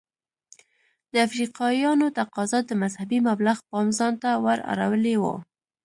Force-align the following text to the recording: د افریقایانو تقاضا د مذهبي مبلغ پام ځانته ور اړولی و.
د 1.13 1.13
افریقایانو 1.27 2.05
تقاضا 2.19 2.59
د 2.65 2.71
مذهبي 2.81 3.19
مبلغ 3.29 3.57
پام 3.69 3.87
ځانته 3.99 4.29
ور 4.45 4.59
اړولی 4.71 5.15
و. 5.21 5.23